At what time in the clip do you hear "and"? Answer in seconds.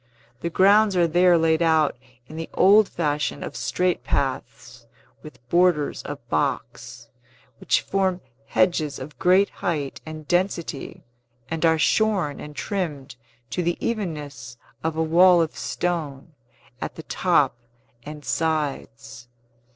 10.03-10.27, 11.51-11.63, 12.39-12.55, 18.01-18.25